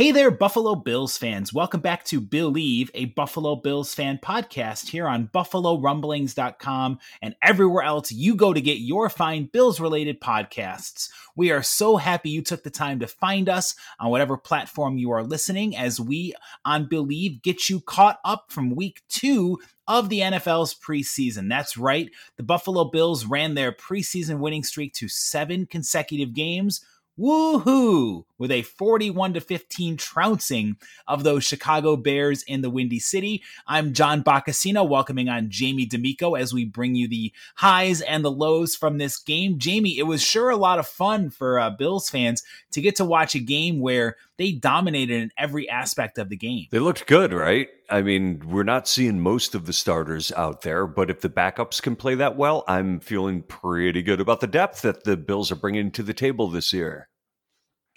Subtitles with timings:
[0.00, 1.52] Hey there, Buffalo Bills fans.
[1.52, 8.10] Welcome back to Billieve, a Buffalo Bills fan podcast here on BuffaloRumblings.com and everywhere else
[8.10, 11.10] you go to get your fine Bills related podcasts.
[11.36, 15.10] We are so happy you took the time to find us on whatever platform you
[15.10, 16.32] are listening as we
[16.64, 21.50] on Billieve get you caught up from week two of the NFL's preseason.
[21.50, 26.80] That's right, the Buffalo Bills ran their preseason winning streak to seven consecutive games
[27.18, 33.42] woohoo with a 41 to 15 trouncing of those Chicago Bears in the Windy City.
[33.66, 38.30] I'm John Boccacino, welcoming on Jamie D'Amico as we bring you the highs and the
[38.30, 39.58] lows from this game.
[39.58, 43.04] Jamie, it was sure a lot of fun for uh, Bills fans to get to
[43.04, 46.66] watch a game where they dominated in every aspect of the game.
[46.70, 47.68] They looked good, right?
[47.90, 51.82] I mean, we're not seeing most of the starters out there, but if the backups
[51.82, 55.56] can play that well, I'm feeling pretty good about the depth that the Bills are
[55.56, 57.08] bringing to the table this year.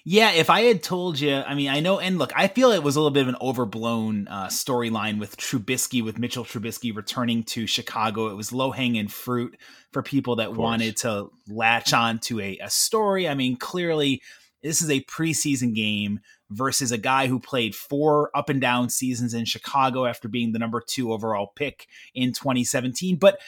[0.06, 2.84] Yeah, if I had told you, I mean, I know, and look, I feel it
[2.84, 7.44] was a little bit of an overblown uh, storyline with Trubisky, with Mitchell Trubisky returning
[7.46, 8.28] to Chicago.
[8.28, 9.56] It was low hanging fruit
[9.94, 13.30] for people that wanted to latch on to a, a story.
[13.30, 14.22] I mean, clearly,
[14.64, 16.20] this is a preseason game
[16.50, 20.60] versus a guy who played four up and down seasons in Chicago after being the
[20.60, 23.18] number two overall pick in 2017.
[23.18, 23.40] But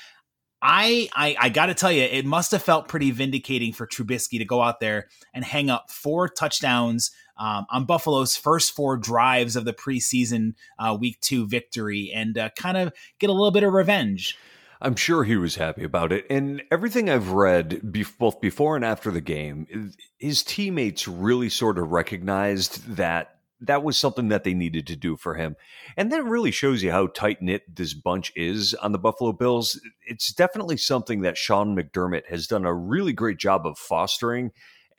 [0.61, 4.39] I, I, I got to tell you, it must have felt pretty vindicating for Trubisky
[4.39, 9.55] to go out there and hang up four touchdowns um, on Buffalo's first four drives
[9.55, 13.63] of the preseason uh, Week Two victory, and uh, kind of get a little bit
[13.63, 14.37] of revenge.
[14.81, 16.25] I'm sure he was happy about it.
[16.29, 17.81] And everything I've read,
[18.19, 23.97] both before and after the game, his teammates really sort of recognized that that was
[23.97, 25.55] something that they needed to do for him.
[25.95, 29.79] And that really shows you how tight knit this bunch is on the Buffalo Bills.
[30.05, 34.51] It's definitely something that Sean McDermott has done a really great job of fostering.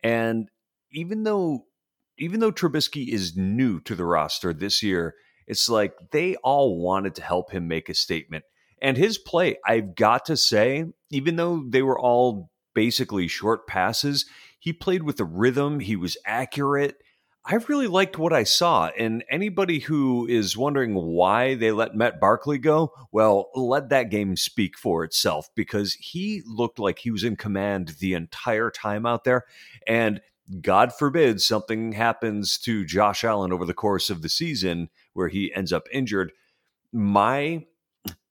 [0.02, 0.48] And
[0.90, 1.66] even though
[2.18, 5.14] even though Trubisky is new to the roster this year,
[5.46, 8.44] it's like they all wanted to help him make a statement.
[8.80, 14.26] And his play, I've got to say, even though they were all basically short passes,
[14.58, 17.00] he played with the rhythm, he was accurate
[17.48, 18.88] I really liked what I saw.
[18.98, 24.36] And anybody who is wondering why they let Matt Barkley go, well, let that game
[24.36, 29.22] speak for itself because he looked like he was in command the entire time out
[29.22, 29.44] there.
[29.86, 30.20] And
[30.60, 35.54] God forbid something happens to Josh Allen over the course of the season where he
[35.54, 36.32] ends up injured.
[36.92, 37.64] My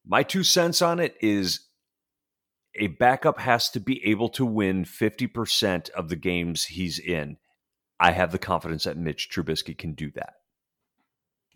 [0.05, 1.61] my two cents on it is
[2.77, 7.37] a backup has to be able to win 50% of the games he's in
[7.99, 10.33] I have the confidence that Mitch Trubisky can do that.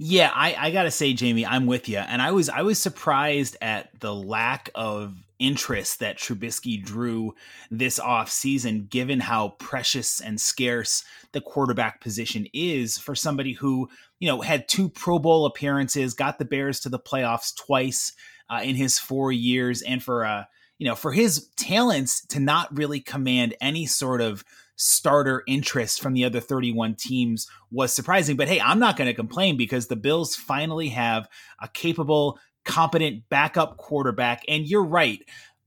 [0.02, 3.58] Yeah, I, I gotta say, Jamie, I'm with you, and I was I was surprised
[3.60, 7.34] at the lack of interest that Trubisky drew
[7.70, 11.04] this off season, given how precious and scarce
[11.34, 16.40] the quarterback position is for somebody who you know had two Pro Bowl appearances, got
[16.40, 18.14] the Bears to the playoffs twice
[18.50, 20.44] uh, in his four years, and for uh
[20.78, 24.44] you know for his talents to not really command any sort of
[24.80, 28.38] starter interest from the other 31 teams was surprising.
[28.38, 31.28] But hey, I'm not going to complain because the Bills finally have
[31.62, 34.44] a capable, competent backup quarterback.
[34.48, 35.20] And you're right.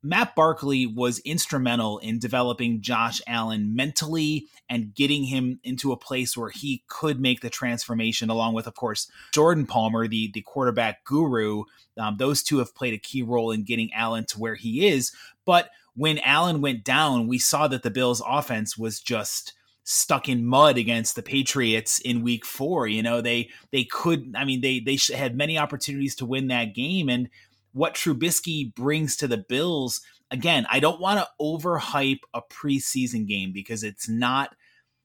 [0.03, 6.37] Matt Barkley was instrumental in developing Josh Allen mentally and getting him into a place
[6.37, 11.05] where he could make the transformation, along with, of course, Jordan Palmer, the, the quarterback
[11.05, 11.65] guru.
[11.97, 15.13] Um, those two have played a key role in getting Allen to where he is.
[15.45, 19.53] But when Allen went down, we saw that the Bills' offense was just
[19.85, 24.45] stuck in mud against the Patriots in week 4 you know they they could I
[24.45, 27.29] mean they they had many opportunities to win that game and
[27.73, 33.53] what Trubisky brings to the Bills again I don't want to overhype a preseason game
[33.53, 34.55] because it's not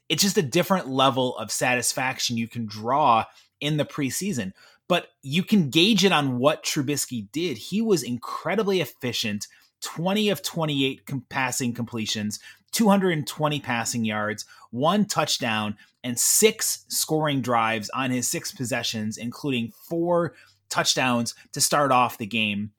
[0.09, 3.25] it's just a different level of satisfaction you can draw
[3.59, 4.53] in the preseason.
[4.87, 7.57] But you can gauge it on what Trubisky did.
[7.57, 9.47] He was incredibly efficient
[9.81, 12.39] 20 of 28 passing completions,
[12.71, 20.33] 220 passing yards, one touchdown, and six scoring drives on his six possessions, including four
[20.69, 22.71] touchdowns to start off the game.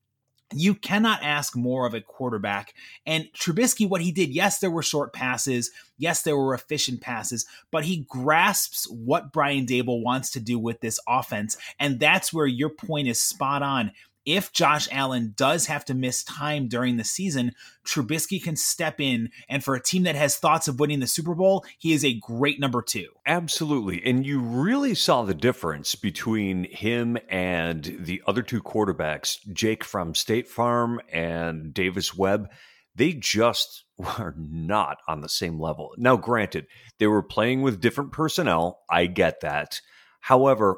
[0.54, 2.72] You cannot ask more of a quarterback.
[3.04, 5.70] And Trubisky, what he did, yes, there were short passes.
[5.98, 10.80] Yes, there were efficient passes, but he grasps what Brian Daboll wants to do with
[10.80, 11.58] this offense.
[11.78, 13.92] And that's where your point is spot on
[14.28, 17.52] if Josh Allen does have to miss time during the season,
[17.86, 19.30] Trubisky can step in.
[19.48, 22.20] And for a team that has thoughts of winning the Super Bowl, he is a
[22.20, 23.06] great number two.
[23.26, 24.04] Absolutely.
[24.04, 30.14] And you really saw the difference between him and the other two quarterbacks, Jake from
[30.14, 32.50] State Farm and Davis Webb.
[32.94, 35.94] They just were not on the same level.
[35.96, 36.66] Now, granted,
[36.98, 38.80] they were playing with different personnel.
[38.90, 39.80] I get that.
[40.20, 40.76] However,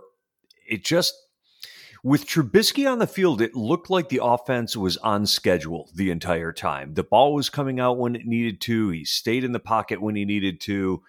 [0.69, 1.15] it just
[2.03, 6.53] with Trubisky on the field, it looked like the offense was on schedule the entire
[6.53, 6.95] time.
[6.95, 8.91] The ball was coming out when it needed to.
[8.91, 11.03] He stayed in the pocket when he needed to.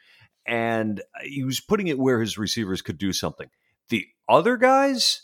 [0.46, 3.48] And he was putting it where his receivers could do something.
[3.90, 5.22] The other guys,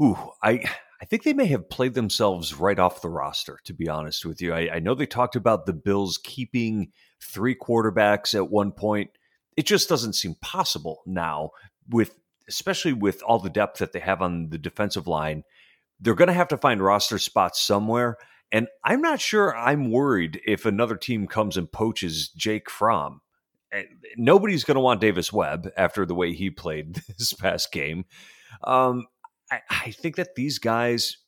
[0.00, 0.64] ooh, I
[1.02, 4.40] I think they may have played themselves right off the roster, to be honest with
[4.40, 4.54] you.
[4.54, 9.10] I, I know they talked about the Bills keeping three quarterbacks at one point.
[9.56, 11.50] It just doesn't seem possible now
[11.88, 12.14] with
[12.48, 15.44] especially with all the depth that they have on the defensive line,
[16.00, 18.16] they're going to have to find roster spots somewhere.
[18.50, 23.20] And I'm not sure I'm worried if another team comes and poaches Jake Fromm.
[23.72, 23.84] Eh,
[24.16, 28.04] nobody's going to want Davis Webb after the way he played this past game.
[28.64, 29.06] Um,
[29.50, 31.18] I, I think that these guys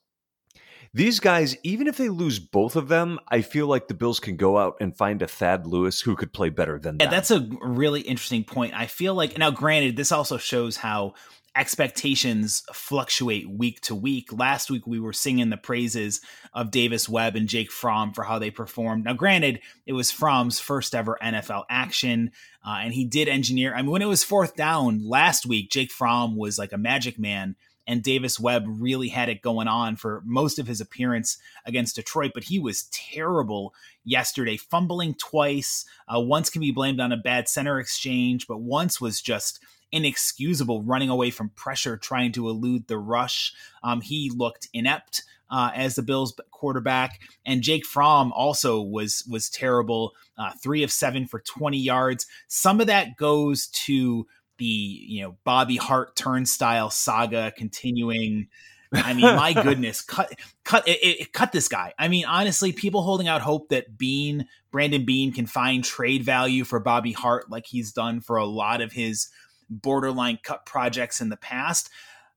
[0.95, 4.37] these guys, even if they lose both of them, I feel like the Bills can
[4.37, 7.11] go out and find a Thad Lewis who could play better than that.
[7.11, 8.75] That's a really interesting point.
[8.75, 11.15] I feel like now, granted, this also shows how
[11.57, 14.33] expectations fluctuate week to week.
[14.33, 16.21] Last week we were singing the praises
[16.53, 19.05] of Davis Webb and Jake Fromm for how they performed.
[19.05, 22.31] Now, granted, it was Fromm's first ever NFL action,
[22.65, 23.75] uh, and he did engineer.
[23.75, 27.19] I mean, when it was fourth down last week, Jake Fromm was like a magic
[27.19, 31.97] man and Davis Webb really had it going on for most of his appearance against
[31.97, 35.85] Detroit, but he was terrible yesterday, fumbling twice.
[36.09, 39.61] Uh, once can be blamed on a bad center exchange, but once was just
[39.93, 43.53] inexcusable, running away from pressure, trying to elude the rush.
[43.83, 45.23] Um, he looked inept.
[45.51, 50.13] Uh, as the Bills quarterback, and Jake Fromm also was was terrible.
[50.39, 52.27] Uh, three of seven for twenty yards.
[52.49, 54.27] Some of that goes to
[54.59, 58.49] the you know Bobby Hart turnstile saga continuing.
[58.93, 60.33] I mean, my goodness, cut
[60.65, 61.93] cut it, it, cut this guy.
[61.99, 66.65] I mean, honestly, people holding out hope that Beane, Brandon Beane can find trade value
[66.65, 69.29] for Bobby Hart like he's done for a lot of his
[69.69, 71.91] borderline cut projects in the past.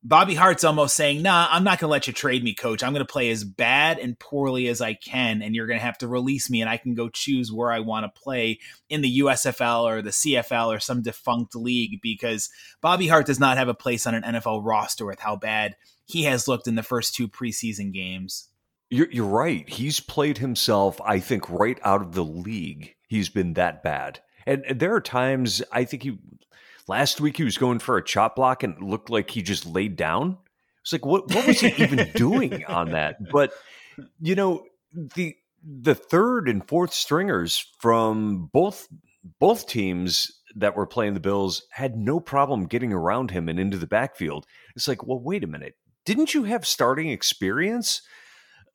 [0.03, 2.83] Bobby Hart's almost saying, "Nah, I'm not going to let you trade me, coach.
[2.83, 5.85] I'm going to play as bad and poorly as I can, and you're going to
[5.85, 9.01] have to release me, and I can go choose where I want to play in
[9.01, 12.49] the USFL or the CFL or some defunct league because
[12.81, 15.75] Bobby Hart does not have a place on an NFL roster with how bad
[16.05, 18.49] he has looked in the first two preseason games."
[18.89, 19.67] You're, you're right.
[19.67, 22.95] He's played himself, I think, right out of the league.
[23.07, 24.21] He's been that bad.
[24.45, 26.17] And, and there are times I think he
[26.87, 29.65] Last week he was going for a chop block and it looked like he just
[29.65, 30.37] laid down.
[30.81, 33.17] It's like what what was he even doing on that?
[33.31, 33.51] But
[34.21, 38.87] you know, the the third and fourth stringers from both
[39.39, 43.77] both teams that were playing the Bills had no problem getting around him and into
[43.77, 44.45] the backfield.
[44.75, 45.75] It's like, well, wait a minute.
[46.05, 48.01] Didn't you have starting experience?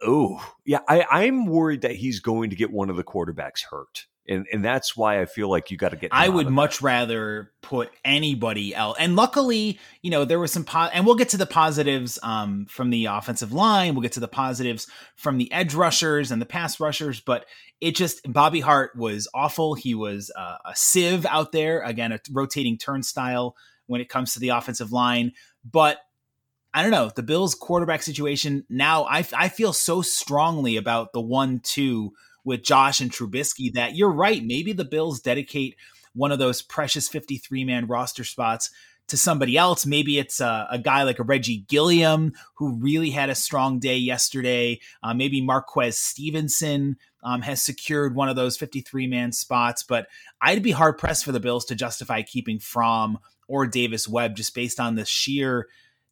[0.02, 0.80] Oh, yeah.
[0.88, 4.64] I, I'm worried that he's going to get one of the quarterbacks hurt and and
[4.64, 6.10] that's why I feel like you got to get.
[6.12, 6.84] I would much that.
[6.84, 8.96] rather put anybody else.
[9.00, 12.66] And luckily, you know, there was some po- and we'll get to the positives um,
[12.68, 13.94] from the offensive line.
[13.94, 14.86] We'll get to the positives
[15.16, 17.20] from the edge rushers and the pass rushers.
[17.20, 17.46] But
[17.80, 19.74] it just Bobby Hart was awful.
[19.74, 24.40] He was uh, a sieve out there again, a rotating turnstile when it comes to
[24.40, 25.32] the offensive line.
[25.64, 25.98] But
[26.72, 29.04] I don't know the Bills quarterback situation now.
[29.04, 32.12] I I feel so strongly about the one two
[32.44, 34.44] with Josh and Trubisky that you're right.
[34.44, 35.76] Maybe the Bills dedicate
[36.14, 38.70] one of those precious 53 man roster spots
[39.08, 39.84] to somebody else.
[39.84, 43.96] Maybe it's a, a, guy like a Reggie Gilliam who really had a strong day
[43.96, 44.80] yesterday.
[45.02, 50.06] Uh, maybe Marquez Stevenson um, has secured one of those 53 man spots, but
[50.40, 53.18] I'd be hard pressed for the Bills to justify keeping Fromm
[53.48, 55.68] or Davis Webb just based on the sheer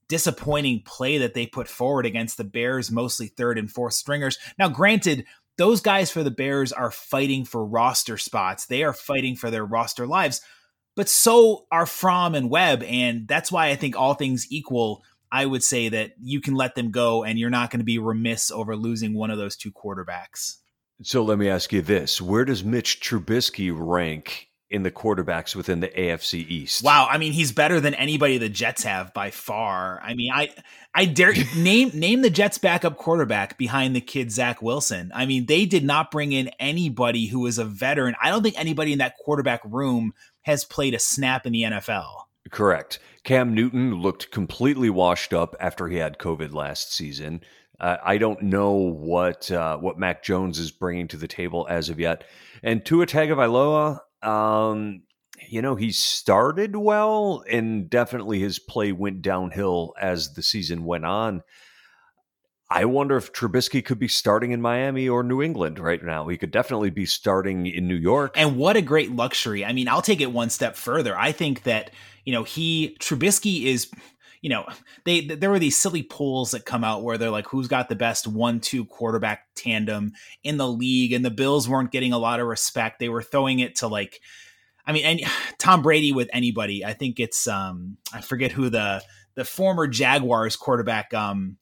[0.09, 4.39] disappointing play that they put forward against the Bears, mostly third and fourth stringers.
[4.59, 5.25] Now, granted,
[5.61, 8.65] those guys for the Bears are fighting for roster spots.
[8.65, 10.41] They are fighting for their roster lives,
[10.97, 12.83] but so are Fromm and Webb.
[12.83, 16.77] And that's why I think all things equal, I would say that you can let
[16.77, 19.71] them go and you're not going to be remiss over losing one of those two
[19.71, 20.57] quarterbacks.
[21.03, 25.81] So let me ask you this Where does Mitch Trubisky rank in the quarterbacks within
[25.81, 26.83] the AFC East.
[26.83, 30.01] Wow, I mean he's better than anybody the Jets have by far.
[30.03, 30.51] I mean, I
[30.95, 35.11] I dare name name the Jets backup quarterback behind the kid Zach Wilson.
[35.15, 38.15] I mean, they did not bring in anybody who was a veteran.
[38.23, 42.07] I don't think anybody in that quarterback room has played a snap in the NFL.
[42.51, 42.99] Correct.
[43.23, 47.43] Cam Newton looked completely washed up after he had COVID last season.
[47.79, 51.89] Uh, I don't know what uh, what Mac Jones is bringing to the table as
[51.89, 52.25] of yet.
[52.63, 55.03] And Tua Tagovailoa, um,
[55.49, 61.05] you know, he started well, and definitely his play went downhill as the season went
[61.05, 61.43] on.
[62.73, 66.29] I wonder if Trubisky could be starting in Miami or New England right now.
[66.29, 68.35] He could definitely be starting in New York.
[68.37, 69.65] And what a great luxury.
[69.65, 71.19] I mean, I'll take it one step further.
[71.19, 71.91] I think that,
[72.25, 73.91] you know, he, Trubisky is
[74.41, 74.65] you know,
[75.05, 77.97] they there were these silly polls that come out where they're like, who's got the
[77.97, 82.47] best one-two quarterback tandem in the league, and the Bills weren't getting a lot of
[82.47, 82.99] respect.
[82.99, 84.21] They were throwing it to like,
[84.87, 85.21] I mean, and
[85.59, 86.85] Tom Brady with anybody.
[86.85, 89.03] I think it's um, I forget who the
[89.35, 91.13] the former Jaguars quarterback.
[91.13, 91.59] Um,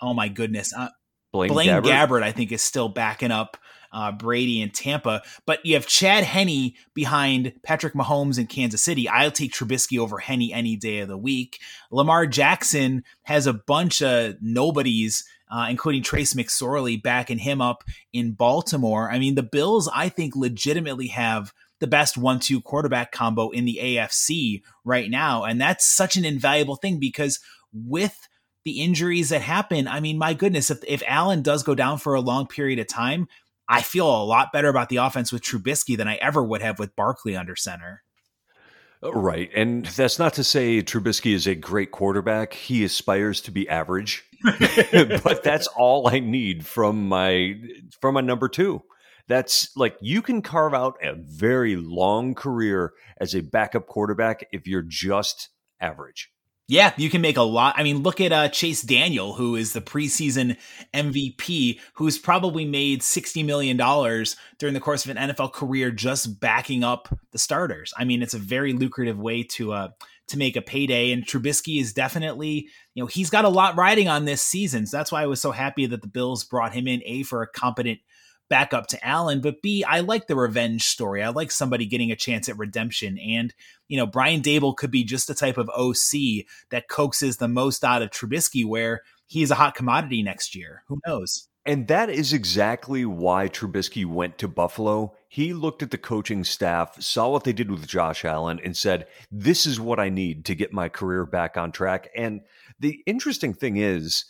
[0.00, 0.90] oh my goodness, uh,
[1.32, 1.84] Blaine, Blaine Gabbert.
[1.84, 3.56] Gabbert, I think is still backing up
[3.96, 5.22] uh, Brady in Tampa.
[5.46, 9.08] But you have Chad Henne behind Patrick Mahomes in Kansas City.
[9.08, 11.58] I'll take Trubisky over Henne any day of the week.
[11.90, 15.24] Lamar Jackson has a bunch of nobodies.
[15.48, 19.08] Uh, including Trace McSorley backing him up in Baltimore.
[19.08, 23.64] I mean, the Bills, I think, legitimately have the best one two quarterback combo in
[23.64, 25.44] the AFC right now.
[25.44, 27.38] And that's such an invaluable thing because
[27.72, 28.28] with
[28.64, 32.14] the injuries that happen, I mean, my goodness, if, if Allen does go down for
[32.14, 33.28] a long period of time,
[33.68, 36.78] I feel a lot better about the offense with Trubisky than I ever would have
[36.78, 38.02] with Barkley under center.
[39.02, 39.50] Uh, right.
[39.54, 42.54] And that's not to say Trubisky is a great quarterback.
[42.54, 44.24] He aspires to be average.
[45.22, 47.56] but that's all I need from my
[48.00, 48.82] from my number 2.
[49.28, 54.66] That's like you can carve out a very long career as a backup quarterback if
[54.68, 55.48] you're just
[55.80, 56.30] average.
[56.68, 57.76] Yeah, you can make a lot.
[57.78, 60.56] I mean, look at uh, Chase Daniel, who is the preseason
[60.92, 63.76] MVP, who's probably made $60 million
[64.58, 67.94] during the course of an NFL career just backing up the starters.
[67.96, 69.88] I mean, it's a very lucrative way to uh,
[70.26, 71.12] to make a payday.
[71.12, 74.86] And Trubisky is definitely, you know, he's got a lot riding on this season.
[74.86, 77.42] So that's why I was so happy that the Bills brought him in, A, for
[77.42, 78.00] a competent–
[78.48, 79.40] back up to Allen.
[79.40, 81.22] But B, I like the revenge story.
[81.22, 83.18] I like somebody getting a chance at redemption.
[83.18, 83.54] And,
[83.88, 87.84] you know, Brian Daboll could be just the type of OC that coaxes the most
[87.84, 90.84] out of Trubisky, where he's a hot commodity next year.
[90.88, 91.48] Who knows?
[91.66, 95.16] And that is exactly why Trubisky went to Buffalo.
[95.28, 99.08] He looked at the coaching staff, saw what they did with Josh Allen, and said,
[99.32, 102.08] This is what I need to get my career back on track.
[102.14, 102.42] And
[102.78, 104.26] the interesting thing is,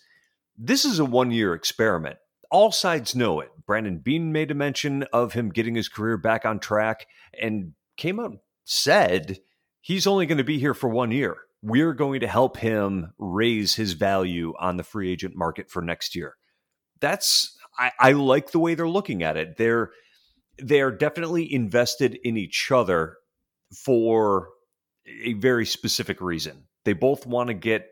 [0.57, 2.17] this is a one year experiment
[2.51, 3.51] all sides know it.
[3.67, 7.07] Brandon Beane made a mention of him getting his career back on track
[7.41, 9.39] and came out said
[9.81, 11.37] he's only going to be here for one year.
[11.63, 16.15] We're going to help him raise his value on the free agent market for next
[16.15, 16.35] year.
[17.01, 19.57] That's I, I like the way they're looking at it.
[19.57, 19.91] They're
[20.59, 23.17] they're definitely invested in each other
[23.85, 24.49] for
[25.23, 26.65] a very specific reason.
[26.85, 27.87] They both want to get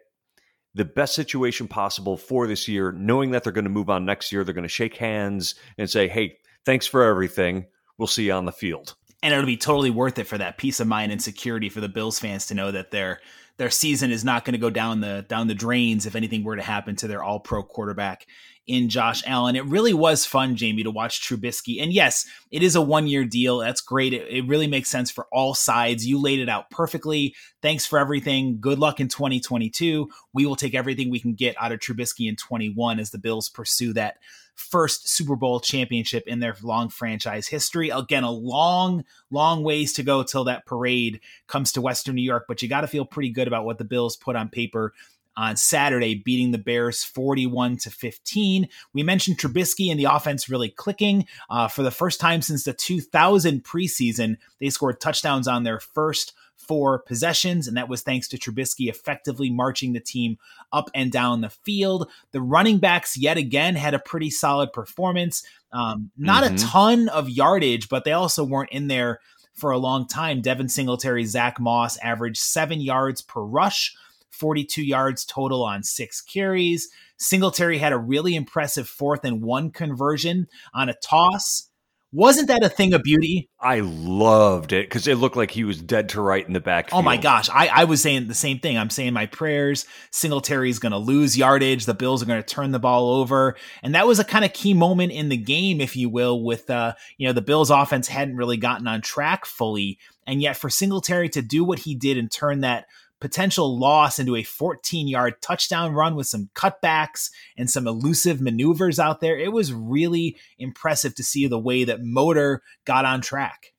[0.75, 4.33] the best situation possible for this year, knowing that they're going to move on next
[4.33, 4.45] year.
[4.45, 7.67] They're going to shake hands and say, hey, thanks for everything.
[7.97, 8.95] We'll see you on the field.
[9.23, 11.89] And it'll be totally worth it for that peace of mind and security for the
[11.89, 13.21] Bills fans to know that their
[13.57, 16.57] their season is not going to go down the down the drains if anything were
[16.57, 18.27] to happen to their all pro quarterback
[18.67, 19.57] in Josh Allen.
[19.57, 21.83] It really was fun, Jamie, to watch Trubisky.
[21.83, 23.59] And yes, it is a one year deal.
[23.59, 24.13] That's great.
[24.13, 26.07] It, it, really makes sense for all sides.
[26.07, 27.35] You laid it out perfectly.
[27.63, 28.59] Thanks for everything.
[28.61, 30.09] Good luck in 2022.
[30.33, 33.49] We will take everything we can get out of Trubisky in 21 as the Bills
[33.49, 34.17] pursue that
[34.55, 37.91] first Super Bowl championship in their long franchise history.
[37.91, 42.45] Again, a long, long ways to go till that parade comes to Western New York,
[42.47, 44.93] but you got to feel pretty good about what the Bills put on paper
[45.37, 48.69] on Saturday, beating the Bears 41 to 15.
[48.93, 51.27] We mentioned Trubisky and the offense really clicking.
[51.51, 56.35] Uh, for the first time since the 2000 preseason, they scored touchdowns on their first
[56.57, 60.39] four possessions, and that was thanks to Trubisky effectively marching the team
[60.73, 62.11] up and down the field.
[62.33, 65.45] The running backs, yet again, had a pretty solid performance.
[65.73, 66.55] Um, not mm-hmm.
[66.55, 69.21] a ton of yardage, but they also weren't in there
[69.53, 70.41] for a long time.
[70.41, 73.95] Devin Singletary, Zack Moss averaged seven yards per rush,
[74.35, 76.89] 42 yards total on six carries.
[77.17, 81.71] Singletary had a really impressive fourth and one conversion on a toss.
[82.15, 83.51] Wasn't that a thing of beauty?
[83.59, 86.91] I loved it because it looked like he was dead to right in the back.
[86.93, 87.51] Oh my gosh.
[87.51, 88.79] I, I was saying the same thing.
[88.79, 89.85] I'm saying my prayers.
[90.13, 91.87] Singletary's going to lose yardage.
[91.87, 93.57] The Bills are going to turn the ball over.
[93.83, 96.71] And that was a kind of key moment in the game, if you will, with,
[96.71, 99.99] uh, you know, the Bills offense hadn't really gotten on track fully.
[100.25, 102.87] And yet for Singletary to do what he did and turn that
[103.21, 108.99] potential loss into a 14 yard touchdown run with some cutbacks and some elusive maneuvers
[108.99, 109.39] out there.
[109.39, 113.73] It was really impressive to see the way that Motor got on track.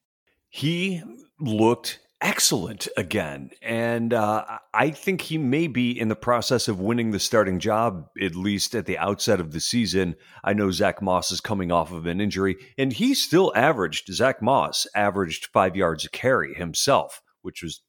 [0.50, 1.02] He
[1.40, 3.52] looked excellent again.
[3.62, 8.08] And uh, I think he may be in the process of winning the starting job,
[8.20, 10.16] at least at the outset of the season.
[10.44, 14.42] I know Zack Moss is coming off of an injury, and he still averaged, Zack
[14.42, 17.82] Moss averaged five yards a carry himself, which was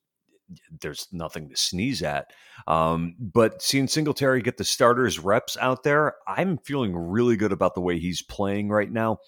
[0.80, 2.32] there's nothing to sneeze at.
[2.66, 7.74] Um, but seeing Singletary get the starters reps out there, I'm feeling really good about
[7.74, 9.18] the way he's playing right now.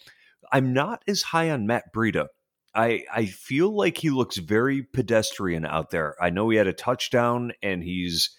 [0.53, 2.27] I'm not as high on Matt Breida.
[2.75, 6.15] I, I feel like he looks very pedestrian out there.
[6.21, 8.31] I know he had a touchdown and he's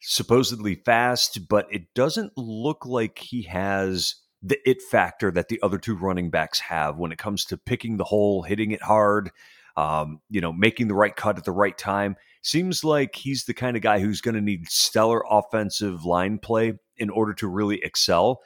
[0.00, 5.78] supposedly fast, but it doesn't look like he has the it factor that the other
[5.78, 9.30] two running backs have when it comes to picking the hole, hitting it hard,
[9.76, 12.16] um, you know, making the right cut at the right time.
[12.42, 16.74] Seems like he's the kind of guy who's going to need stellar offensive line play
[16.96, 18.40] in order to really excel.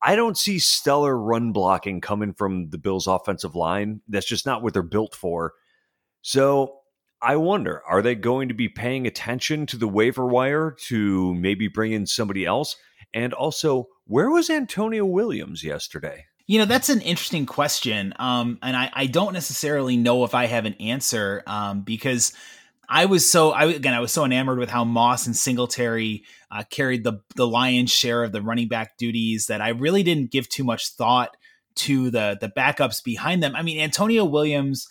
[0.00, 4.00] I don't see stellar run blocking coming from the Bills' offensive line.
[4.08, 5.54] That's just not what they're built for.
[6.22, 6.80] So
[7.20, 11.66] I wonder, are they going to be paying attention to the waiver wire to maybe
[11.66, 12.76] bring in somebody else?
[13.12, 16.26] And also, where was Antonio Williams yesterday?
[16.48, 18.14] You know, that's an interesting question.
[18.18, 22.32] Um, and I, I don't necessarily know if I have an answer um, because
[22.88, 26.64] I was so I again I was so enamored with how Moss and Singletary uh,
[26.70, 30.48] carried the the lion's share of the running back duties that I really didn't give
[30.48, 31.36] too much thought
[31.76, 33.54] to the the backups behind them.
[33.54, 34.88] I mean, Antonio Williams,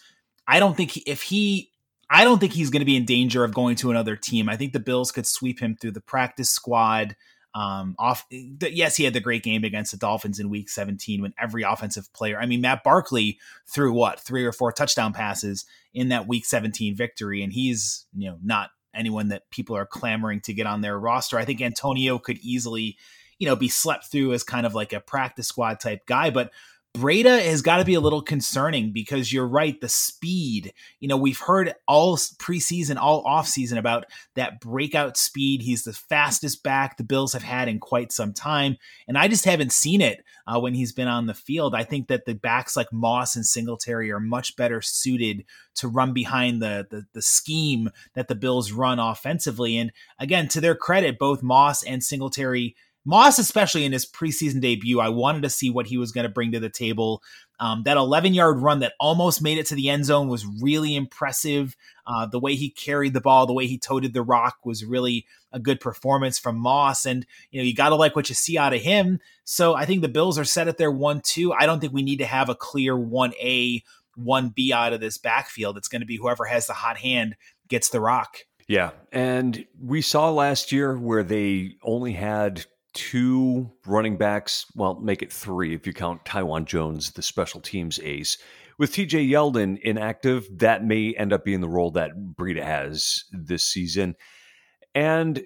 [0.48, 1.72] I don't think he, if he
[2.08, 4.48] I don't think he's going to be in danger of going to another team.
[4.48, 7.16] I think the Bills could sweep him through the practice squad.
[7.58, 11.34] Um, off, yes, he had the great game against the Dolphins in Week 17 when
[11.40, 12.38] every offensive player.
[12.40, 16.96] I mean, Matt Barkley threw what three or four touchdown passes in that Week 17
[16.96, 21.00] victory, and he's you know not anyone that people are clamoring to get on their
[21.00, 21.40] roster.
[21.40, 22.96] I think Antonio could easily,
[23.40, 26.52] you know, be slept through as kind of like a practice squad type guy, but
[26.98, 29.80] Breida has got to be a little concerning because you're right.
[29.80, 34.06] The speed, you know, we've heard all preseason, all offseason about
[34.36, 35.62] that breakout speed.
[35.62, 38.78] He's the fastest back the Bills have had in quite some time.
[39.08, 41.76] And I just haven't seen it uh, when he's been on the field.
[41.76, 46.14] I think that the backs like Moss and Singletary are much better suited to run
[46.14, 49.78] behind the, the, the scheme that the Bills run offensively.
[49.78, 52.76] And again, to their credit, both Moss and Singletary
[53.08, 56.30] Moss, especially in his preseason debut, I wanted to see what he was going to
[56.30, 57.24] bring to the table.
[57.58, 60.94] Um, that 11 yard run that almost made it to the end zone was really
[60.94, 61.78] impressive.
[62.06, 65.26] Uh, the way he carried the ball, the way he toted the rock was really
[65.54, 67.06] a good performance from Moss.
[67.06, 69.22] And, you know, you got to like what you see out of him.
[69.46, 71.54] So I think the Bills are set at their 1 2.
[71.54, 73.84] I don't think we need to have a clear 1A,
[74.20, 75.78] 1B out of this backfield.
[75.78, 77.38] It's going to be whoever has the hot hand
[77.70, 78.40] gets the rock.
[78.68, 78.92] Yeah.
[79.14, 82.66] And we saw last year where they only had
[82.98, 84.66] two running backs.
[84.76, 88.40] Well, make it three if you count Taiwan Jones, the special teams ace.
[88.80, 93.64] With TJ Yeldon inactive, that may end up being the role that Breida has this
[93.64, 94.16] season.
[94.96, 95.44] And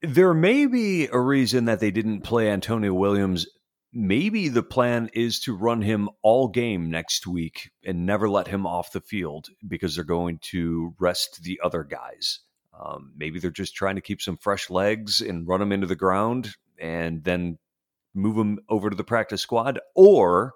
[0.00, 3.46] there may be a reason that they didn't play Antonio Williams.
[3.92, 8.66] Maybe the plan is to run him all game next week and never let him
[8.66, 12.40] off the field because they're going to rest the other guys.
[12.78, 15.94] Um, maybe they're just trying to keep some fresh legs and run them into the
[15.94, 17.58] ground and then
[18.14, 20.52] move them over to the practice squad, or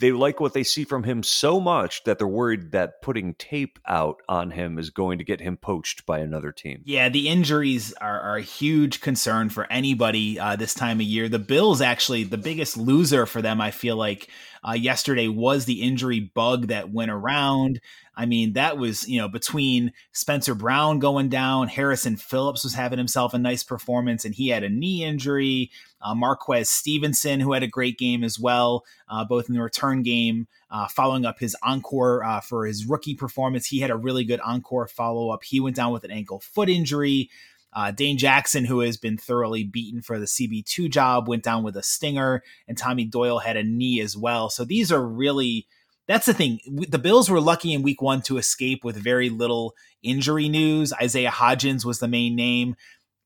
[0.00, 3.78] they like what they see from him so much that they're worried that putting tape
[3.86, 6.82] out on him is going to get him poached by another team.
[6.84, 11.28] Yeah, the injuries are, are a huge concern for anybody uh, this time of year.
[11.28, 14.28] The Bills, actually, the biggest loser for them, I feel like,
[14.66, 17.80] uh, yesterday was the injury bug that went around.
[18.14, 22.98] I mean, that was, you know, between Spencer Brown going down, Harrison Phillips was having
[22.98, 25.70] himself a nice performance, and he had a knee injury.
[26.02, 30.02] Uh, Marquez Stevenson, who had a great game as well, uh, both in the return
[30.02, 33.66] game, uh, following up his encore uh, for his rookie performance.
[33.66, 35.44] He had a really good encore follow up.
[35.44, 37.30] He went down with an ankle foot injury.
[37.72, 41.76] Uh, Dane Jackson, who has been thoroughly beaten for the CB2 job, went down with
[41.76, 44.50] a stinger, and Tommy Doyle had a knee as well.
[44.50, 45.66] So these are really
[46.10, 46.58] that's the thing.
[46.66, 50.92] The Bills were lucky in week one to escape with very little injury news.
[50.92, 52.74] Isaiah Hodgins was the main name.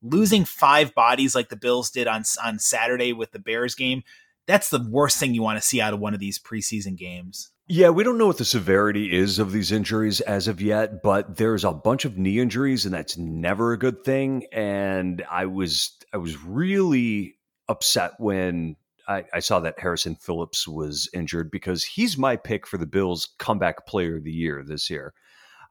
[0.05, 4.03] Losing five bodies like the Bills did on, on Saturday with the Bears game,
[4.47, 7.49] that's the worst thing you want to see out of one of these preseason games.
[7.67, 11.37] Yeah, we don't know what the severity is of these injuries as of yet, but
[11.37, 14.45] there's a bunch of knee injuries and that's never a good thing.
[14.51, 17.37] And I was I was really
[17.67, 18.75] upset when
[19.07, 23.33] I, I, saw that Harrison Phillips was injured because he's my pick for the Bills
[23.39, 25.13] comeback player of the year this year.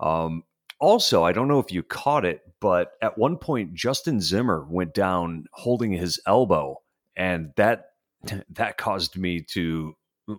[0.00, 0.42] Um,
[0.80, 4.94] also, I don't know if you caught it, but at one point Justin Zimmer went
[4.94, 6.82] down holding his elbow,
[7.16, 7.86] and that
[8.50, 9.94] that caused me to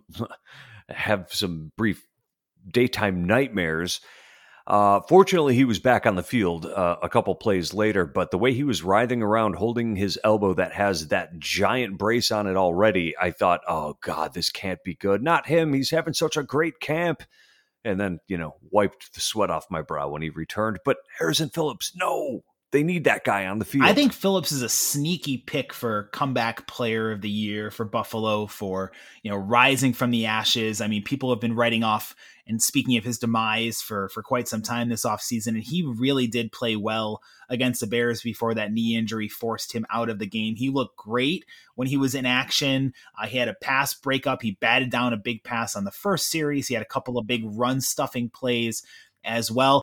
[0.88, 2.06] have some brief
[2.70, 4.00] daytime nightmares
[4.66, 8.38] uh, fortunately, he was back on the field uh, a couple plays later, but the
[8.38, 12.56] way he was writhing around holding his elbow that has that giant brace on it
[12.56, 15.22] already, I thought, oh, God, this can't be good.
[15.22, 15.72] Not him.
[15.72, 17.22] He's having such a great camp.
[17.86, 20.78] And then, you know, wiped the sweat off my brow when he returned.
[20.84, 22.40] But Harrison Phillips, no,
[22.72, 23.84] they need that guy on the field.
[23.84, 28.46] I think Phillips is a sneaky pick for comeback player of the year for Buffalo
[28.46, 30.80] for, you know, rising from the ashes.
[30.80, 32.14] I mean, people have been writing off
[32.46, 36.26] and speaking of his demise for for quite some time this offseason and he really
[36.26, 40.26] did play well against the bears before that knee injury forced him out of the
[40.26, 40.56] game.
[40.56, 41.44] He looked great
[41.76, 42.92] when he was in action.
[43.20, 44.42] Uh, he had a pass breakup.
[44.42, 46.66] He batted down a big pass on the first series.
[46.66, 48.82] He had a couple of big run stuffing plays
[49.24, 49.82] as well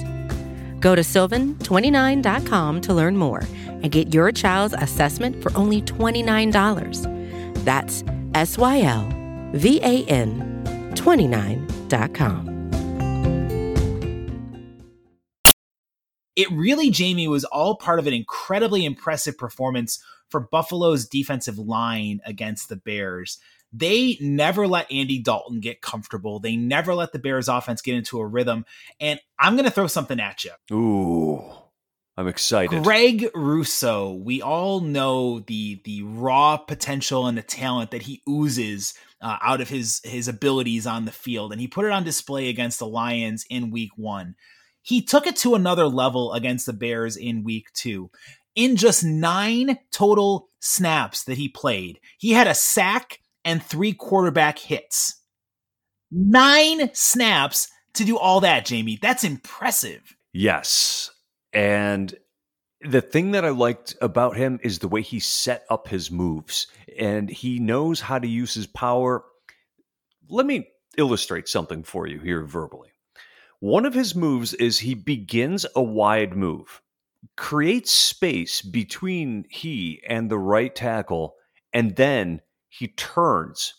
[0.81, 7.63] Go to sylvan29.com to learn more and get your child's assessment for only $29.
[7.63, 9.07] That's S Y L
[9.53, 12.51] V A N 29.com.
[16.35, 22.21] It really, Jamie, was all part of an incredibly impressive performance for Buffalo's defensive line
[22.25, 23.37] against the Bears.
[23.73, 26.39] They never let Andy Dalton get comfortable.
[26.39, 28.65] They never let the Bears offense get into a rhythm.
[28.99, 30.51] And I'm going to throw something at you.
[30.71, 31.43] Ooh.
[32.17, 32.83] I'm excited.
[32.83, 38.93] Greg Rousseau, we all know the the raw potential and the talent that he oozes
[39.21, 42.49] uh, out of his his abilities on the field, and he put it on display
[42.49, 44.35] against the Lions in Week One.
[44.81, 48.11] He took it to another level against the Bears in Week Two.
[48.55, 54.59] In just nine total snaps that he played, he had a sack and three quarterback
[54.59, 55.21] hits.
[56.11, 58.99] Nine snaps to do all that, Jamie.
[59.01, 60.15] That's impressive.
[60.33, 61.11] Yes.
[61.53, 62.13] And
[62.81, 66.67] the thing that I liked about him is the way he set up his moves
[66.97, 69.23] and he knows how to use his power.
[70.29, 72.89] Let me illustrate something for you here verbally.
[73.59, 76.81] One of his moves is he begins a wide move,
[77.37, 81.35] creates space between he and the right tackle,
[81.71, 83.73] and then he turns,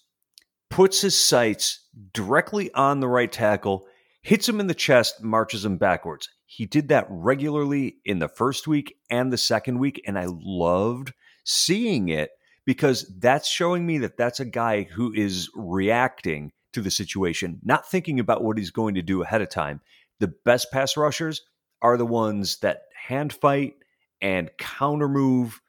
[0.68, 3.86] puts his sights directly on the right tackle,
[4.20, 6.28] hits him in the chest, marches him backwards.
[6.44, 11.14] He did that regularly in the first week and the second week, and I loved
[11.42, 12.32] seeing it
[12.66, 17.90] because that's showing me that that's a guy who is reacting to the situation, not
[17.90, 19.80] thinking about what he's going to do ahead of time.
[20.20, 21.40] The best pass rushers
[21.80, 23.76] are the ones that hand fight
[24.20, 25.61] and counter move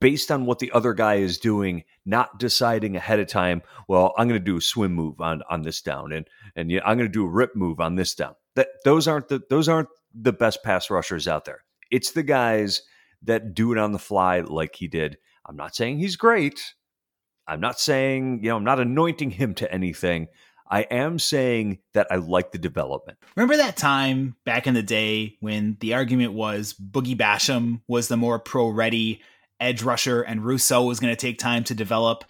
[0.00, 4.28] based on what the other guy is doing, not deciding ahead of time, well, I'm
[4.28, 7.08] going to do a swim move on on this down and and yeah, I'm going
[7.08, 8.34] to do a rip move on this down.
[8.56, 11.60] That those aren't the those aren't the best pass rushers out there.
[11.90, 12.82] It's the guys
[13.22, 15.18] that do it on the fly like he did.
[15.46, 16.74] I'm not saying he's great.
[17.46, 20.28] I'm not saying, you know, I'm not anointing him to anything.
[20.70, 23.18] I am saying that I like the development.
[23.34, 28.16] Remember that time back in the day when the argument was Boogie Basham was the
[28.16, 29.20] more pro ready
[29.60, 32.24] edge rusher and Rousseau was going to take time to develop?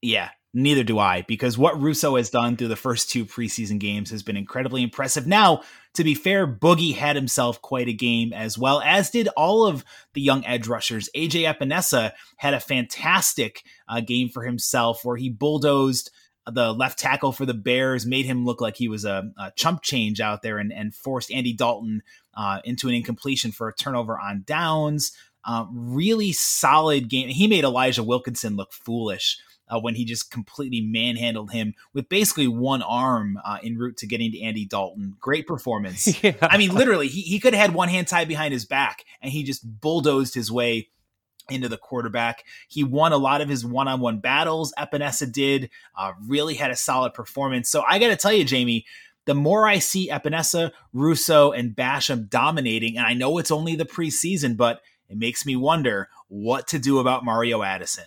[0.00, 4.10] Yeah, neither do I, because what Rousseau has done through the first two preseason games
[4.10, 5.26] has been incredibly impressive.
[5.26, 5.62] Now,
[5.94, 9.84] to be fair, Boogie had himself quite a game as well, as did all of
[10.14, 11.08] the young edge rushers.
[11.16, 16.10] AJ Epenesa had a fantastic uh, game for himself where he bulldozed
[16.50, 19.82] the left tackle for the Bears, made him look like he was a, a chump
[19.82, 22.02] change out there and, and forced Andy Dalton
[22.34, 25.12] uh, into an incompletion for a turnover on downs.
[25.44, 27.28] Uh, really solid game.
[27.28, 32.46] He made Elijah Wilkinson look foolish uh, when he just completely manhandled him with basically
[32.46, 35.16] one arm uh, en route to getting to Andy Dalton.
[35.20, 36.08] Great performance.
[36.22, 36.34] Yeah.
[36.42, 39.32] I mean, literally, he, he could have had one hand tied behind his back and
[39.32, 40.88] he just bulldozed his way
[41.50, 42.44] into the quarterback.
[42.68, 44.72] He won a lot of his one on one battles.
[44.78, 47.68] Epenesa did, uh, really had a solid performance.
[47.68, 48.84] So I got to tell you, Jamie,
[49.24, 53.84] the more I see Epenesa, Rousseau, and Basham dominating, and I know it's only the
[53.84, 54.80] preseason, but
[55.12, 58.06] it makes me wonder what to do about Mario Addison.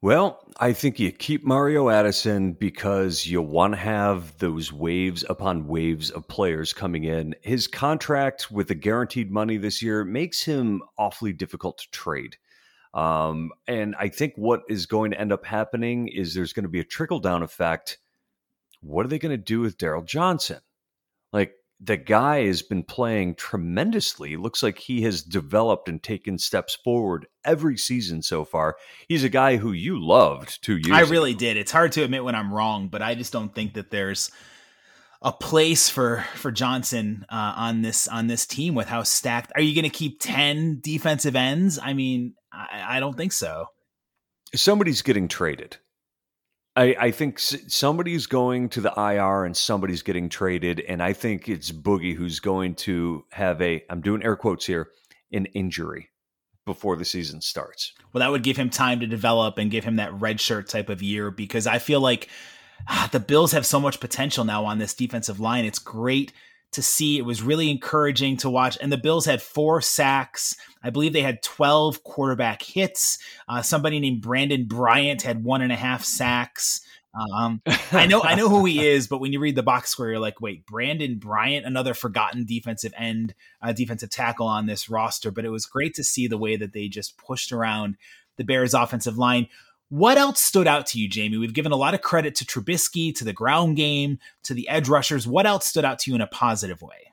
[0.00, 5.68] Well, I think you keep Mario Addison because you want to have those waves upon
[5.68, 7.34] waves of players coming in.
[7.42, 12.36] His contract with the guaranteed money this year makes him awfully difficult to trade.
[12.94, 16.70] Um, and I think what is going to end up happening is there's going to
[16.70, 17.98] be a trickle down effect.
[18.80, 20.60] What are they going to do with Darryl Johnson?
[21.84, 24.36] The guy has been playing tremendously.
[24.36, 28.76] Looks like he has developed and taken steps forward every season so far.
[29.06, 30.92] He's a guy who you loved two years.
[30.92, 31.40] I really ago.
[31.40, 31.56] did.
[31.58, 34.30] It's hard to admit when I'm wrong, but I just don't think that there's
[35.20, 39.52] a place for for Johnson uh, on this on this team with how stacked.
[39.54, 41.78] Are you going to keep ten defensive ends?
[41.82, 43.66] I mean, I, I don't think so.
[44.54, 45.78] Somebody's getting traded.
[46.76, 51.48] I, I think somebody's going to the IR and somebody's getting traded, and I think
[51.48, 54.88] it's Boogie who's going to have a I'm doing air quotes here
[55.32, 56.10] an injury
[56.64, 57.92] before the season starts.
[58.12, 60.88] Well, that would give him time to develop and give him that red shirt type
[60.88, 62.28] of year because I feel like
[62.88, 65.64] ah, the Bills have so much potential now on this defensive line.
[65.64, 66.32] It's great
[66.72, 67.18] to see.
[67.18, 68.78] It was really encouraging to watch.
[68.80, 70.56] And the Bills had four sacks.
[70.84, 73.18] I believe they had 12 quarterback hits.
[73.48, 76.82] Uh, somebody named Brandon Bryant had one and a half sacks.
[77.14, 80.08] Um, I know, I know who he is, but when you read the box score,
[80.08, 85.30] you're like, wait, Brandon Bryant, another forgotten defensive end, uh, defensive tackle on this roster.
[85.30, 87.96] But it was great to see the way that they just pushed around
[88.36, 89.48] the Bears' offensive line.
[89.88, 91.38] What else stood out to you, Jamie?
[91.38, 94.88] We've given a lot of credit to Trubisky, to the ground game, to the edge
[94.88, 95.26] rushers.
[95.26, 97.12] What else stood out to you in a positive way?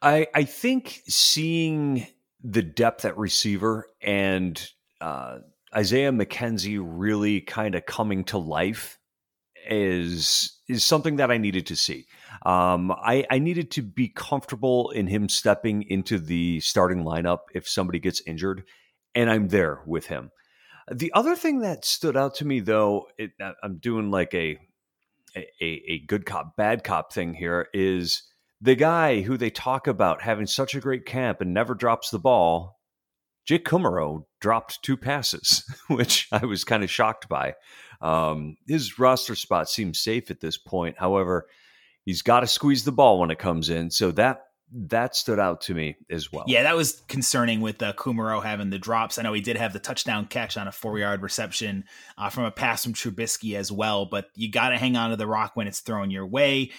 [0.00, 2.06] I I think seeing
[2.42, 5.38] the depth at receiver and uh,
[5.74, 8.98] Isaiah McKenzie really kind of coming to life
[9.68, 12.06] is is something that I needed to see.
[12.46, 17.68] Um, I, I needed to be comfortable in him stepping into the starting lineup if
[17.68, 18.64] somebody gets injured,
[19.14, 20.30] and I'm there with him.
[20.90, 24.58] The other thing that stood out to me, though, it, I'm doing like a,
[25.36, 28.22] a a good cop bad cop thing here, is
[28.60, 32.18] the guy who they talk about having such a great camp and never drops the
[32.18, 32.78] ball.
[33.46, 37.54] Jake Kumerow dropped two passes, which I was kind of shocked by.
[38.00, 40.96] Um, his roster spot seems safe at this point.
[40.98, 41.46] However,
[42.04, 43.90] he's got to squeeze the ball when it comes in.
[43.90, 44.42] So that
[44.72, 46.44] that stood out to me as well.
[46.46, 49.18] Yeah, that was concerning with uh, Kumerow having the drops.
[49.18, 51.84] I know he did have the touchdown catch on a four yard reception
[52.16, 55.16] uh, from a pass from Trubisky as well, but you got to hang on to
[55.16, 56.70] the rock when it's thrown your way.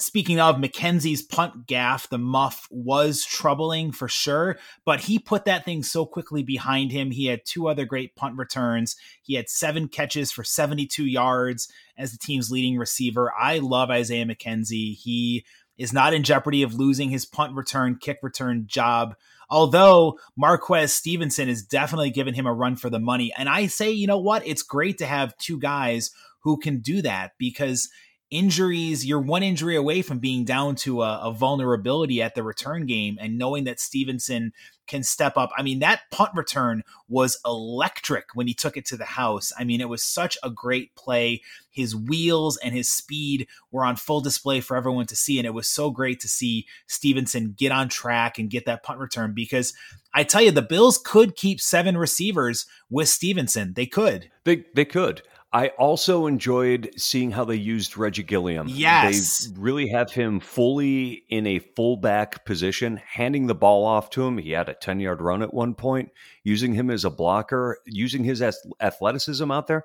[0.00, 5.64] Speaking of McKenzie's punt gaff, the muff was troubling for sure, but he put that
[5.64, 7.10] thing so quickly behind him.
[7.10, 8.96] He had two other great punt returns.
[9.20, 13.30] He had seven catches for 72 yards as the team's leading receiver.
[13.38, 14.96] I love Isaiah McKenzie.
[14.96, 15.44] He
[15.76, 19.14] is not in jeopardy of losing his punt return, kick return job.
[19.50, 23.32] Although Marquez Stevenson is definitely giving him a run for the money.
[23.36, 24.46] And I say, you know what?
[24.46, 26.10] It's great to have two guys
[26.40, 27.90] who can do that because
[28.30, 32.86] injuries, you're one injury away from being down to a, a vulnerability at the return
[32.86, 33.18] game.
[33.20, 34.52] And knowing that Stevenson
[34.90, 35.50] can step up.
[35.56, 39.52] I mean, that punt return was electric when he took it to the house.
[39.56, 41.42] I mean, it was such a great play.
[41.70, 45.38] His wheels and his speed were on full display for everyone to see.
[45.38, 48.98] And it was so great to see Stevenson get on track and get that punt
[48.98, 49.72] return because
[50.12, 53.74] I tell you, the Bills could keep seven receivers with Stevenson.
[53.74, 54.28] They could.
[54.42, 55.22] They they could.
[55.52, 58.68] I also enjoyed seeing how they used Reggie Gilliam.
[58.68, 59.46] Yes.
[59.46, 64.38] They really have him fully in a fullback position, handing the ball off to him.
[64.38, 66.10] He had a 10 yard run at one point,
[66.44, 68.42] using him as a blocker, using his
[68.80, 69.84] athleticism out there.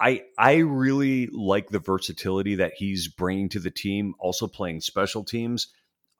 [0.00, 5.24] I I really like the versatility that he's bringing to the team, also playing special
[5.24, 5.68] teams.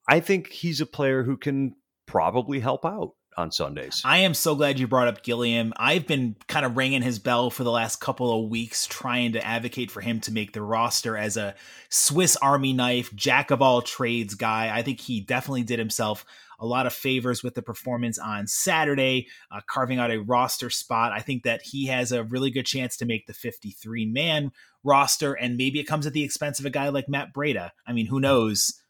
[0.09, 1.75] I think he's a player who can
[2.07, 4.03] probably help out on Sundays.
[4.05, 5.73] I am so glad you brought up Gilliam.
[5.77, 9.47] I've been kind of ringing his bell for the last couple of weeks, trying to
[9.47, 11.55] advocate for him to make the roster as a
[11.89, 14.77] Swiss Army knife, jack of all trades guy.
[14.77, 16.27] I think he definitely did himself
[16.59, 21.13] a lot of favors with the performance on Saturday, uh, carving out a roster spot.
[21.13, 24.51] I think that he has a really good chance to make the 53 man
[24.83, 27.71] roster, and maybe it comes at the expense of a guy like Matt Breida.
[27.87, 28.83] I mean, who knows?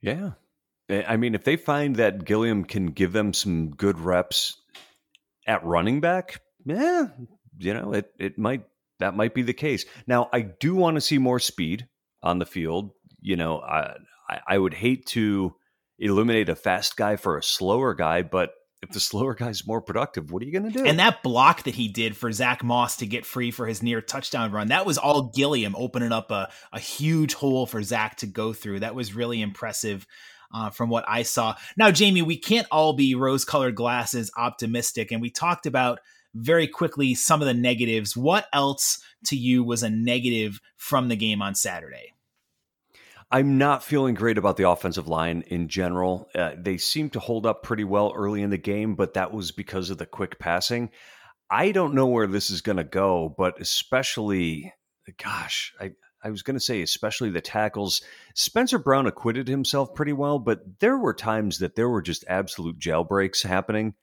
[0.00, 0.32] Yeah,
[0.90, 4.56] I mean, if they find that Gilliam can give them some good reps
[5.46, 7.08] at running back, yeah,
[7.58, 8.64] you know, it it might
[8.98, 9.84] that might be the case.
[10.06, 11.88] Now, I do want to see more speed
[12.22, 12.90] on the field.
[13.20, 13.94] You know, I
[14.46, 15.54] I would hate to
[15.98, 20.30] eliminate a fast guy for a slower guy, but if the slower guy's more productive,
[20.30, 20.84] what are you going to do?
[20.84, 24.00] And that block that he did for Zack Moss to get free for his near
[24.00, 28.26] touchdown run, that was all Gilliam opening up a, a huge hole for Zack to
[28.26, 28.80] go through.
[28.80, 30.06] That was really impressive
[30.52, 31.54] uh, from what I saw.
[31.76, 35.12] Now, Jamie, we can't all be rose colored glasses optimistic.
[35.12, 36.00] And we talked about
[36.34, 38.16] very quickly some of the negatives.
[38.16, 42.12] What else to you was a negative from the game on Saturday?
[43.32, 46.28] I'm not feeling great about the offensive line in general.
[46.34, 49.52] Uh, they seem to hold up pretty well early in the game, but that was
[49.52, 50.90] because of the quick passing.
[51.48, 54.72] I don't know where this is going to go, but especially,
[55.22, 58.02] gosh, I, I was going to say, especially the tackles.
[58.34, 62.78] Spencer Brown acquitted himself pretty well, but there were times that there were just absolute
[62.78, 63.94] jailbreaks happening.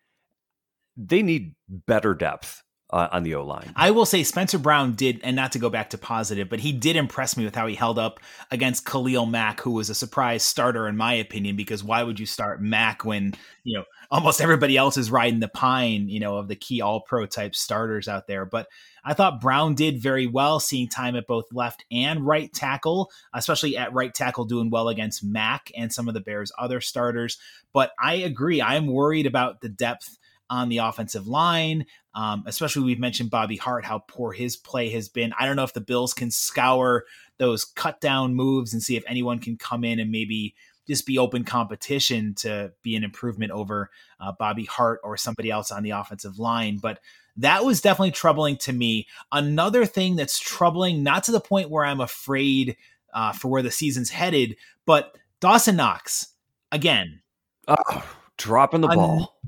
[0.95, 3.71] They need better depth uh, on the O line.
[3.75, 6.71] I will say Spencer Brown did, and not to go back to positive, but he
[6.71, 8.19] did impress me with how he held up
[8.49, 11.55] against Khalil Mack, who was a surprise starter in my opinion.
[11.55, 15.49] Because why would you start Mack when you know almost everybody else is riding the
[15.49, 18.45] pine, you know, of the key All Pro type starters out there?
[18.45, 18.67] But
[19.03, 23.75] I thought Brown did very well, seeing time at both left and right tackle, especially
[23.75, 27.37] at right tackle, doing well against Mack and some of the Bears' other starters.
[27.73, 30.17] But I agree, I'm worried about the depth
[30.49, 31.85] on the offensive line.
[32.13, 35.33] Um, especially we've mentioned Bobby Hart, how poor his play has been.
[35.39, 37.03] I don't know if the Bills can scour
[37.37, 40.55] those cut down moves and see if anyone can come in and maybe
[40.87, 45.69] just be open competition to be an improvement over uh, Bobby Hart or somebody else
[45.71, 46.77] on the offensive line.
[46.77, 46.99] But
[47.35, 49.07] that was definitely troubling to me.
[49.31, 52.77] Another thing that's troubling, not to the point where I'm afraid
[53.13, 54.55] uh, for where the season's headed,
[54.85, 56.29] but Dawson Knox
[56.71, 57.21] again.
[57.67, 58.03] Oh,
[58.37, 59.39] dropping the ball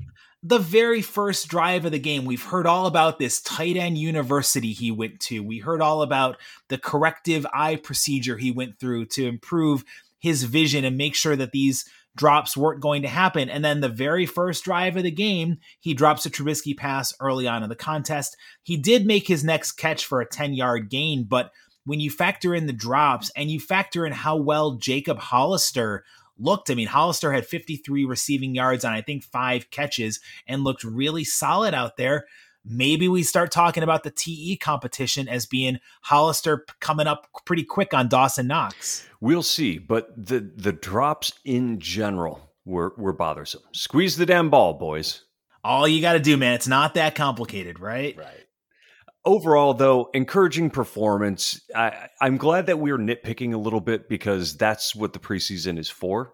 [0.42, 4.72] the very first drive of the game, we've heard all about this tight end university
[4.72, 5.42] he went to.
[5.42, 9.84] We heard all about the corrective eye procedure he went through to improve
[10.18, 11.84] his vision and make sure that these
[12.16, 13.48] drops weren't going to happen.
[13.48, 17.46] And then the very first drive of the game, he drops a Trubisky pass early
[17.46, 18.36] on in the contest.
[18.62, 21.52] He did make his next catch for a 10 yard gain, but
[21.84, 26.04] when you factor in the drops and you factor in how well Jacob Hollister
[26.40, 26.70] looked.
[26.70, 31.24] I mean, Hollister had 53 receiving yards on I think five catches and looked really
[31.24, 32.26] solid out there.
[32.64, 37.94] Maybe we start talking about the TE competition as being Hollister coming up pretty quick
[37.94, 39.06] on Dawson Knox.
[39.20, 43.62] We'll see, but the the drops in general were were bothersome.
[43.72, 45.24] Squeeze the damn ball, boys.
[45.64, 46.54] All you got to do, man.
[46.54, 48.16] It's not that complicated, right?
[48.16, 48.46] Right.
[49.24, 51.60] Overall, though, encouraging performance.
[51.74, 55.78] I, am glad that we are nitpicking a little bit because that's what the preseason
[55.78, 56.32] is for.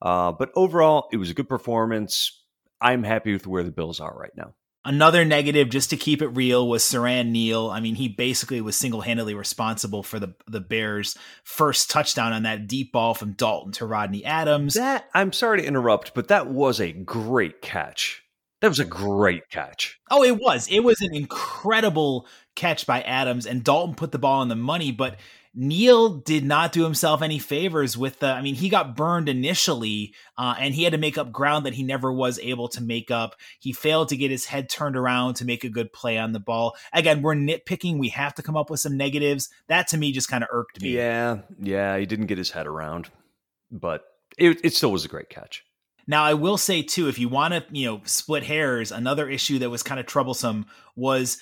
[0.00, 2.44] Uh, but overall, it was a good performance.
[2.80, 4.54] I'm happy with where the Bills are right now.
[4.84, 7.68] Another negative, just to keep it real, was Siran Neal.
[7.68, 12.44] I mean, he basically was single handedly responsible for the the Bears' first touchdown on
[12.44, 14.74] that deep ball from Dalton to Rodney Adams.
[14.74, 18.22] That I'm sorry to interrupt, but that was a great catch.
[18.60, 20.00] That was a great catch.
[20.10, 20.66] Oh, it was.
[20.68, 24.90] It was an incredible catch by Adams, and Dalton put the ball on the money.
[24.90, 25.18] But
[25.54, 28.26] Neal did not do himself any favors with the.
[28.26, 31.74] I mean, he got burned initially, uh, and he had to make up ground that
[31.74, 33.36] he never was able to make up.
[33.60, 36.40] He failed to get his head turned around to make a good play on the
[36.40, 36.76] ball.
[36.92, 37.98] Again, we're nitpicking.
[37.98, 39.50] We have to come up with some negatives.
[39.68, 40.90] That to me just kind of irked me.
[40.90, 43.08] Yeah, yeah, he didn't get his head around,
[43.70, 44.04] but
[44.36, 45.64] it, it still was a great catch.
[46.08, 49.58] Now, I will say too, if you want to, you know, split hairs, another issue
[49.58, 51.38] that was kind of troublesome was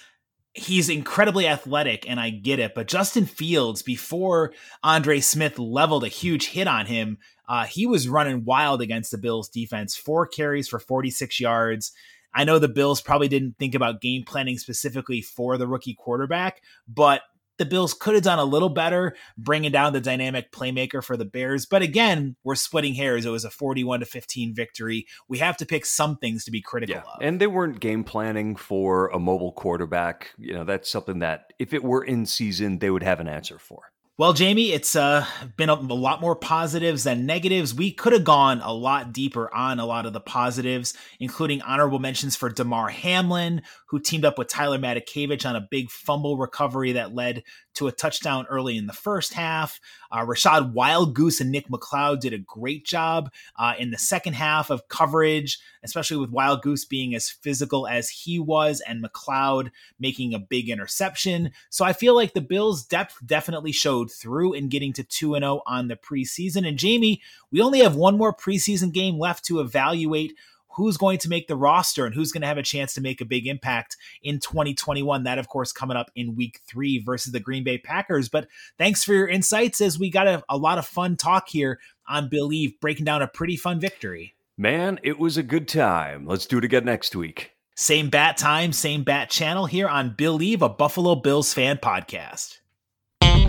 [0.55, 4.53] he's incredibly athletic and I get it, but Justin Fields, before
[4.83, 9.19] Andre Smith leveled a huge hit on him, uh, he was running wild against the
[9.19, 9.95] Bills defense.
[9.95, 11.93] Four carries for 46 yards.
[12.35, 16.61] I know the Bills probably didn't think about game planning specifically for the rookie quarterback,
[16.89, 17.23] but
[17.59, 21.25] the Bills could have done a little better bringing down the dynamic playmaker for the
[21.25, 21.67] Bears.
[21.67, 23.25] But again, we're splitting hairs.
[23.25, 25.07] It was a 41 to 15 victory.
[25.29, 27.03] We have to pick some things to be critical yeah.
[27.03, 27.19] of.
[27.21, 30.31] And they weren't game planning for a mobile quarterback.
[30.39, 33.59] You know, that's something that if it were in season, they would have an answer
[33.59, 33.83] for.
[34.19, 35.27] Well, Jamie, it's uh,
[35.59, 37.75] been a, a, lot more positives than negatives.
[37.75, 41.99] We could have gone a lot deeper on a lot of the positives, including honorable
[41.99, 46.93] mentions for Damar Hamlin, who teamed up with Tyler Matakevich on a big fumble recovery
[46.93, 47.43] that led
[47.75, 49.79] to a touchdown early in the first half.
[50.11, 50.25] Uh,
[50.73, 54.89] Wild Goose and Nick McCloud did a great job uh, in the second half of
[54.89, 60.39] coverage, especially with Wild Goose being as physical as he was and McCloud making a
[60.39, 61.51] big interception.
[61.71, 65.63] So I feel like the Bills' depth definitely showed through in getting to 2 0
[65.67, 66.67] on the preseason.
[66.67, 70.35] And Jamie, we only have one more preseason game left to evaluate
[70.77, 73.21] who's going to make the roster and who's going to have a chance to make
[73.21, 75.25] a big impact in 2021.
[75.25, 78.29] That, of course, coming up in week three versus the Green Bay Packers.
[78.29, 78.47] But
[78.77, 82.29] thanks for your insights as we got a, a lot of fun talk here on
[82.29, 84.35] Billieve, breaking down a pretty fun victory.
[84.59, 86.27] Man, it was a good time.
[86.27, 87.53] Let's do it again next week.
[87.75, 92.61] Same bat time, same bat channel here on Billieve, a Buffalo Bills fan podcast.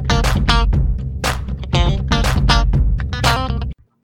[0.06, 0.87] Thank you.